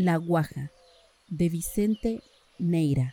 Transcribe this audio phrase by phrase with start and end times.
[0.00, 0.70] La Guaja,
[1.28, 2.22] de Vicente
[2.58, 3.12] Neira.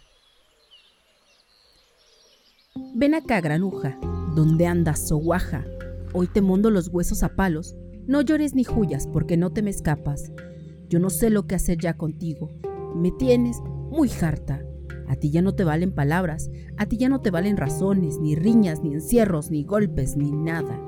[2.95, 3.99] Ven acá, granuja,
[4.37, 5.65] ¿dónde andas, so guaja?
[6.13, 7.75] Hoy te mondo los huesos a palos.
[8.07, 10.31] No llores ni huyas, porque no te me escapas.
[10.87, 12.57] Yo no sé lo que hacer ya contigo.
[12.95, 13.59] Me tienes
[13.91, 14.63] muy harta.
[15.09, 18.35] A ti ya no te valen palabras, a ti ya no te valen razones, ni
[18.35, 20.81] riñas, ni encierros, ni golpes, ni nada.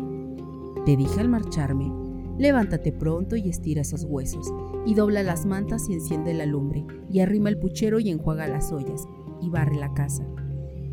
[0.85, 1.91] Te dije al marcharme,
[2.39, 4.51] levántate pronto y estira esos huesos,
[4.85, 8.71] y dobla las mantas y enciende la lumbre, y arrima el puchero y enjuaga las
[8.71, 9.07] ollas,
[9.41, 10.25] y barre la casa.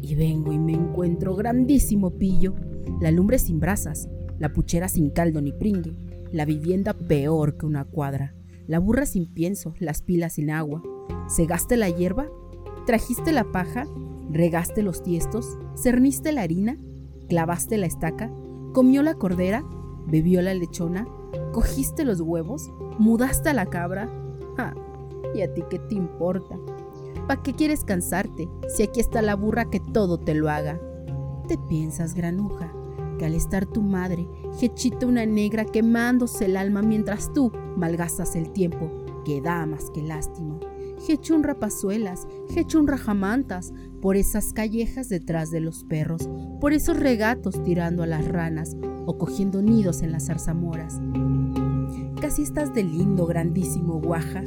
[0.03, 2.55] Y vengo y me encuentro grandísimo pillo,
[3.01, 5.97] la lumbre sin brasas, la puchera sin caldo ni pringue,
[6.33, 8.35] la vivienda peor que una cuadra,
[8.67, 10.83] la burra sin pienso, las pilas sin agua.
[11.29, 12.29] ¿Segaste la hierba?
[12.85, 13.87] ¿Trajiste la paja?
[14.31, 15.57] ¿Regaste los tiestos?
[15.81, 16.77] ¿Cerniste la harina?
[17.29, 18.33] ¿Clavaste la estaca?
[18.73, 19.65] ¿Comió la cordera?
[20.07, 21.07] ¿Bebió la lechona?
[21.53, 22.71] ¿Cogiste los huevos?
[22.99, 24.09] ¿Mudaste a la cabra?
[24.57, 24.75] ¡Ja!
[25.35, 26.57] ¿Y a ti qué te importa?
[27.27, 30.81] ¿Para qué quieres cansarte si aquí está la burra que todo te lo haga?
[31.49, 32.73] ¿Te piensas, granuja,
[33.19, 34.29] que al estar tu madre,
[34.61, 38.91] hechita una negra quemándose el alma mientras tú malgastas el tiempo,
[39.25, 40.61] que da más que lástima?
[41.09, 46.29] Hecho un rapazuelas, hecho un rajamantas, por esas callejas detrás de los perros,
[46.61, 51.01] por esos regatos tirando a las ranas o cogiendo nidos en las zarzamoras.
[52.21, 54.43] Casi estás de lindo, grandísimo guaja,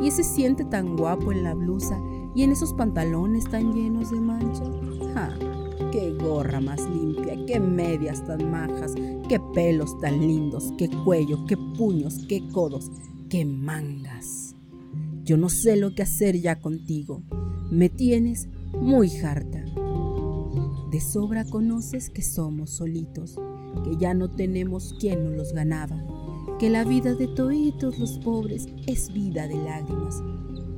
[0.00, 1.98] y ese siente tan guapo en la blusa
[2.34, 4.68] y en esos pantalones tan llenos de manchas.
[5.14, 5.34] ¡Ja!
[5.92, 7.36] ¡Qué gorra más limpia!
[7.46, 8.94] ¡Qué medias tan majas!
[9.28, 10.72] ¡Qué pelos tan lindos!
[10.76, 11.44] ¡Qué cuello!
[11.46, 12.18] ¡Qué puños!
[12.28, 12.90] ¡Qué codos!
[13.28, 14.53] ¡Qué mangas!
[15.24, 17.22] Yo no sé lo que hacer ya contigo.
[17.70, 18.46] Me tienes
[18.78, 19.64] muy harta.
[20.90, 23.36] De sobra conoces que somos solitos,
[23.84, 26.04] que ya no tenemos quien nos los ganaba,
[26.58, 30.22] que la vida de toitos los pobres es vida de lágrimas.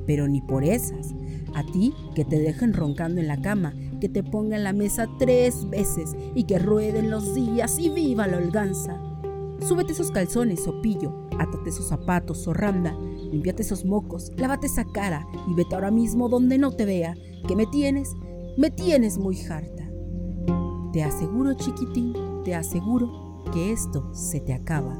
[0.05, 1.13] Pero ni por esas,
[1.53, 5.69] a ti que te dejen roncando en la cama, que te pongan la mesa tres
[5.69, 9.01] veces y que rueden los días y viva la holganza.
[9.59, 12.95] Súbete esos calzones, sopillo, átate esos zapatos, zorranda,
[13.31, 17.15] limpiate esos mocos, lávate esa cara y vete ahora mismo donde no te vea,
[17.47, 18.13] que me tienes,
[18.57, 19.89] me tienes muy harta.
[20.93, 24.97] Te aseguro, chiquitín, te aseguro que esto se te acaba.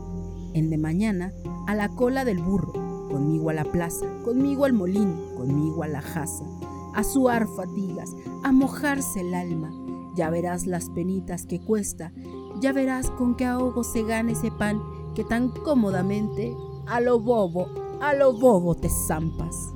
[0.54, 1.34] En de mañana,
[1.68, 2.74] a la cola del burro,
[3.10, 6.46] conmigo a la plaza, conmigo al molino, conmigo a la jaza,
[6.94, 9.72] a suar fatigas, a mojarse el alma.
[10.16, 12.12] Ya verás las penitas que cuesta,
[12.60, 14.82] ya verás con qué ahogo se gana ese pan
[15.14, 16.56] que tan cómodamente
[16.88, 17.68] a lo bobo,
[18.02, 19.74] a lo bobo te zampas.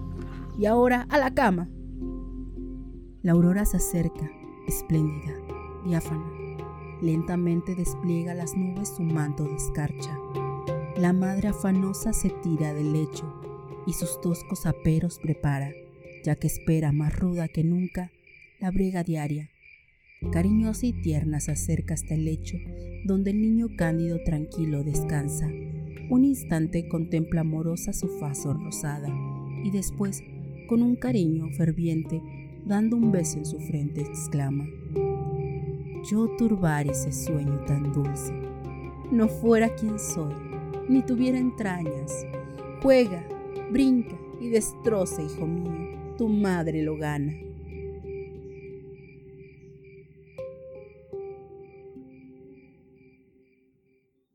[0.57, 1.69] Y ahora a la cama.
[3.21, 4.29] La aurora se acerca,
[4.67, 5.33] espléndida,
[5.85, 6.25] diáfana.
[7.01, 10.17] Lentamente despliega las nubes su manto de escarcha.
[10.97, 13.41] La madre afanosa se tira del lecho
[13.87, 15.71] y sus toscos aperos prepara,
[16.23, 18.11] ya que espera más ruda que nunca
[18.59, 19.49] la brega diaria.
[20.31, 22.57] Cariñosa y tierna se acerca hasta el lecho,
[23.05, 25.49] donde el niño cándido tranquilo descansa.
[26.11, 29.07] Un instante contempla amorosa su faz rosada
[29.63, 30.21] y después,
[30.67, 32.21] con un cariño ferviente,
[32.65, 34.67] dando un beso en su frente, exclama,
[36.11, 38.33] Yo turbar ese sueño tan dulce,
[39.09, 40.33] no fuera quien soy,
[40.89, 42.25] ni tuviera entrañas.
[42.83, 43.25] Juega,
[43.71, 47.31] brinca y destroza, hijo mío, tu madre lo gana.